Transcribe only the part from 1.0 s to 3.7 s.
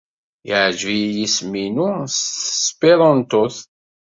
yisem-inu s tesperantot.